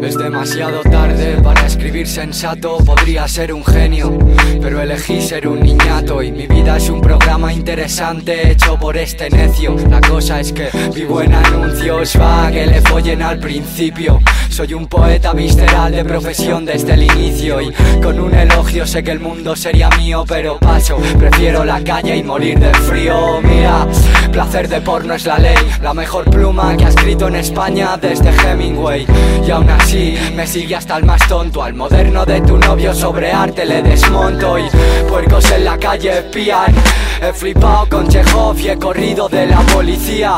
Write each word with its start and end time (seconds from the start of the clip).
Es 0.00 0.16
demasiado 0.16 0.80
tarde 0.82 1.40
para 1.42 1.66
escribir 1.66 2.06
sensato, 2.06 2.78
podría 2.78 3.26
ser 3.26 3.52
un 3.52 3.64
genio, 3.64 4.16
pero 4.60 4.80
elegí 4.80 5.20
ser 5.20 5.48
un 5.48 5.60
niñato 5.60 6.22
y 6.22 6.30
mi 6.30 6.46
vida 6.46 6.76
es 6.76 6.88
un 6.88 7.00
programa 7.00 7.52
interesante 7.52 8.52
hecho 8.52 8.78
por 8.78 8.96
este 8.96 9.28
necio. 9.28 9.76
La 9.90 10.00
cosa 10.00 10.40
es 10.40 10.52
que 10.52 10.68
vivo 10.94 11.20
en 11.20 11.34
anuncios, 11.34 12.16
va 12.18 12.50
que 12.50 12.66
le 12.66 12.80
follen 12.82 13.22
al 13.22 13.40
principio. 13.40 14.20
Soy 14.48 14.74
un 14.74 14.86
poeta 14.86 15.32
visceral 15.34 15.92
de 15.92 16.04
profesión 16.04 16.64
desde 16.64 16.94
el 16.94 17.02
inicio 17.02 17.60
y 17.60 17.72
con 18.02 18.18
un 18.18 18.34
elogio 18.34 18.86
sé 18.86 19.02
que 19.02 19.12
el 19.12 19.20
mundo 19.20 19.54
sería 19.56 19.90
mío, 19.90 20.24
pero 20.26 20.58
paso, 20.58 20.96
prefiero 21.18 21.64
la 21.64 21.82
calle 21.82 22.16
y 22.16 22.22
morir 22.22 22.58
del 22.58 22.74
frío. 22.76 23.40
Mira, 23.42 23.86
placer 24.32 24.68
de 24.68 24.80
porno 24.80 25.14
es 25.14 25.26
la 25.26 25.38
ley, 25.38 25.56
la 25.82 25.92
mejor 25.92 26.24
pluma 26.30 26.76
que 26.76 26.86
ha 26.86 26.88
escrito 26.88 27.28
en 27.28 27.36
España 27.36 27.96
desde 27.96 28.30
Hemingway. 28.30 29.06
Y 29.46 29.50
aún 29.50 29.68
así 29.70 29.87
me 30.34 30.46
sigue 30.46 30.76
hasta 30.76 30.98
el 30.98 31.06
más 31.06 31.26
tonto, 31.28 31.62
al 31.62 31.72
moderno 31.72 32.26
de 32.26 32.42
tu 32.42 32.58
novio 32.58 32.92
sobre 32.92 33.32
arte 33.32 33.64
le 33.64 33.82
desmonto 33.82 34.58
y 34.58 34.68
puercos 35.08 35.50
en 35.50 35.64
la 35.64 35.78
calle 35.78 36.24
pían. 36.30 36.74
He 37.22 37.32
flipado 37.32 37.88
con 37.88 38.06
Chekhov 38.06 38.58
y 38.58 38.68
he 38.68 38.78
corrido 38.78 39.30
de 39.30 39.46
la 39.46 39.60
policía. 39.60 40.36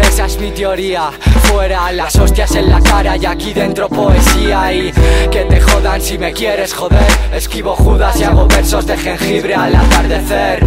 Esa 0.00 0.26
es 0.26 0.36
mi 0.38 0.50
teoría. 0.50 1.10
Fuera 1.44 1.92
las 1.92 2.16
hostias 2.16 2.56
en 2.56 2.70
la 2.70 2.80
cara 2.80 3.16
y 3.16 3.24
aquí 3.24 3.54
dentro 3.54 3.88
poesía. 3.88 4.72
Y 4.72 4.92
que 5.30 5.44
te 5.48 5.60
jodan 5.60 6.02
si 6.02 6.18
me 6.18 6.32
quieres 6.32 6.74
joder. 6.74 7.06
Esquivo 7.32 7.76
Judas 7.76 8.18
y 8.18 8.24
hago 8.24 8.48
versos 8.48 8.84
de 8.84 8.98
jengibre 8.98 9.54
al 9.54 9.76
atardecer. 9.76 10.66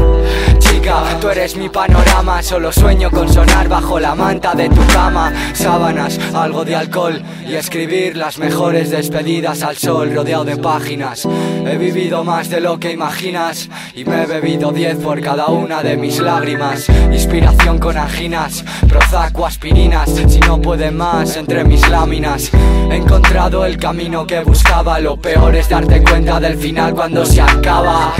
Tú 1.19 1.30
eres 1.30 1.55
mi 1.55 1.67
panorama. 1.67 2.44
Solo 2.44 2.72
sueño 2.72 3.09
con 3.09 3.28
sonar 3.28 3.67
bajo 3.67 4.00
la 4.00 4.14
manta 4.14 4.53
de 4.53 4.69
tu 4.69 4.86
cama. 4.94 5.33
Sábanas, 5.53 6.19
algo 6.31 6.64
de 6.64 6.75
alcohol 6.75 7.23
y 7.47 7.55
escribir 7.55 8.16
las 8.16 8.38
mejores 8.38 8.91
despedidas 8.91 9.63
al 9.63 9.78
sol 9.78 10.13
rodeado 10.13 10.45
de 10.45 10.58
páginas. 10.58 11.28
He 11.66 11.78
vivido 11.78 12.23
más 12.23 12.50
de 12.50 12.61
lo 12.61 12.80
que 12.80 12.91
imaginas 12.91 13.67
y 13.95 14.06
me 14.06 14.23
he 14.23 14.25
bebido 14.28 14.72
diez 14.72 14.97
por 14.97 15.19
cada 15.22 15.47
una 15.47 15.81
de 15.81 15.97
mis 15.97 16.19
lágrimas. 16.19 16.88
Inspiración 17.11 17.80
con 17.80 17.97
anginas, 17.97 18.63
Prozac 18.88 19.39
o 19.39 19.47
aspirinas. 19.47 20.08
Si 20.28 20.39
no 20.41 20.61
puede 20.61 20.91
más 20.91 21.36
entre 21.36 21.63
mis 21.63 21.89
láminas, 21.89 22.52
he 22.91 22.95
encontrado 22.95 23.66
el 23.66 23.78
camino 23.78 24.28
que 24.28 24.41
buscaba. 24.41 25.00
Lo 25.00 25.17
peor 25.17 25.56
es 25.56 25.67
darte 25.67 26.03
cuenta 26.03 26.39
del 26.39 26.58
final 26.58 26.94
cuando 26.94 27.25
se 27.25 27.41
acaba. 27.41 28.13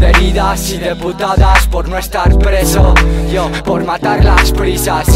De 0.00 0.10
heridas 0.10 0.70
y 0.70 0.78
de 0.78 0.96
putadas 0.96 1.68
por 1.68 1.88
no 1.88 1.99
estar 2.00 2.36
preso. 2.38 2.94
Yo 3.32 3.50
por 3.64 3.84
matar 3.84 4.24
las 4.24 4.50
prisas. 4.52 5.06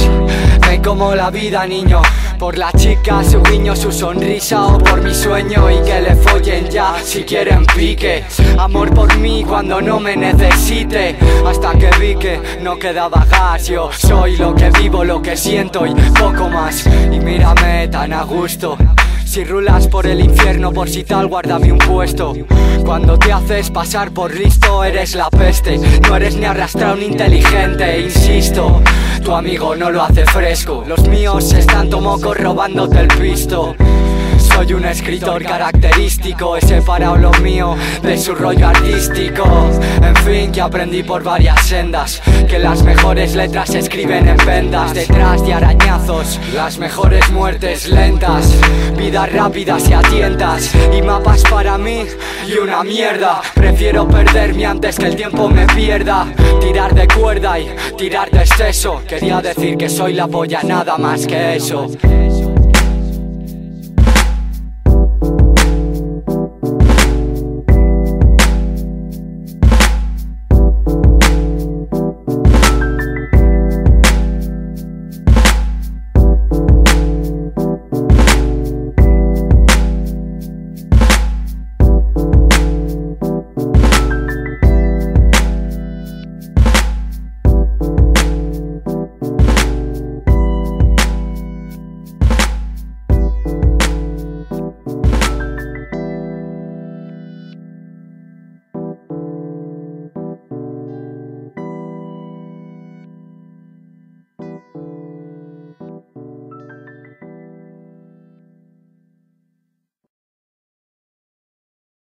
Me 0.69 0.81
como 0.81 1.15
la 1.15 1.31
vida, 1.31 1.67
niño. 1.67 2.01
Por 2.39 2.59
la 2.59 2.71
chica, 2.73 3.25
su 3.25 3.43
guiño, 3.43 3.75
su 3.75 3.91
sonrisa 3.91 4.67
o 4.67 4.79
por 4.79 5.03
mi 5.03 5.15
sueño 5.15 5.71
y 5.71 5.83
que 5.83 6.01
le 6.01 6.15
follen 6.15 6.69
ya 6.69 6.95
si 7.03 7.25
quieren 7.25 7.65
pique. 7.67 8.25
Amor 8.59 8.93
por 8.95 9.17
mí 9.19 9.45
cuando 9.47 9.81
no 9.81 9.99
me 9.99 10.17
necesite. 10.17 11.17
Hasta 11.47 11.73
que 11.73 11.91
vi 11.99 12.15
que 12.17 12.41
no 12.61 12.79
quedaba 12.79 13.25
gas. 13.25 13.67
Yo 13.67 13.91
soy 13.93 14.37
lo 14.37 14.55
que 14.55 14.71
vivo, 14.71 15.05
lo 15.05 15.21
que 15.23 15.37
siento 15.37 15.87
y 15.87 15.95
poco 15.95 16.49
más. 16.49 16.87
Y 16.87 17.19
mírame 17.19 17.89
tan 17.89 18.13
a 18.13 18.23
gusto. 18.23 18.77
Si 19.35 19.43
rulas 19.43 19.89
por 19.89 20.07
el 20.07 20.21
infierno, 20.21 20.73
por 20.73 20.89
si 20.89 21.03
tal, 21.03 21.27
guárdame 21.27 21.73
un 21.73 21.79
puesto. 21.79 22.35
Cuando 22.85 23.19
te 23.19 23.33
haces 23.33 23.69
pasar 23.69 24.13
por 24.13 24.33
listo, 24.33 24.85
eres 24.85 25.17
la 25.17 25.29
peste. 25.29 25.77
No 25.77 26.15
eres 26.15 26.37
ni 26.37 26.45
arrastrado 26.45 26.95
ni 26.95 27.07
inteligente, 27.07 27.99
insisto. 28.03 28.81
Tu 29.25 29.35
amigo 29.35 29.75
no 29.75 29.91
lo 29.91 30.05
hace 30.05 30.25
fresco. 30.25 30.85
Los 30.87 31.09
míos 31.09 31.53
están 31.53 31.91
tomocos 31.91 32.37
robándote 32.37 33.01
el 33.01 33.09
pisto. 33.09 33.75
Soy 34.55 34.73
un 34.73 34.85
escritor 34.85 35.43
característico, 35.43 36.57
he 36.57 36.61
separado 36.61 37.17
lo 37.17 37.33
mío 37.43 37.77
de 38.03 38.17
su 38.17 38.37
rollo 38.37 38.69
artístico. 38.69 39.45
En 40.01 40.15
fin, 40.17 40.53
que 40.53 40.61
aprendí 40.61 41.03
por 41.03 41.25
varias 41.25 41.61
sendas 41.67 42.23
que 42.49 42.61
las 42.61 42.85
mejores 42.85 43.35
letras 43.35 43.71
se 43.71 43.81
escriben 43.81 44.29
en 44.29 44.37
vendas, 44.47 44.95
detrás 44.95 45.45
de 45.45 45.55
arañazos. 45.55 46.39
Las 46.55 46.79
mejores 46.79 47.29
muertes 47.33 47.89
lentas, 47.89 48.55
vidas 48.97 49.33
rápidas 49.33 49.89
y 49.89 49.93
a 49.93 50.03
tientas, 50.03 50.73
y 50.97 51.03
mapas 51.03 51.43
para 51.43 51.77
mí 51.77 52.05
y 52.47 52.57
una 52.57 52.85
mierda. 52.85 53.43
Prefiero 53.55 54.07
perderme 54.07 54.67
antes 54.67 54.97
que 55.01 55.07
el 55.07 55.17
tiempo 55.17 55.49
me 55.49 55.67
pierda. 55.67 56.27
Tirar 56.61 56.95
de 56.95 57.09
cuerda 57.09 57.59
y 57.59 57.75
tirar 57.99 58.31
de 58.31 58.39
exceso. 58.39 59.03
Quería 59.07 59.43
decir 59.43 59.77
que 59.77 59.89
soy 59.89 60.13
la 60.13 60.29
polla, 60.29 60.63
nada 60.63 60.97
más 60.97 61.27
que 61.27 61.57
eso. 61.57 61.91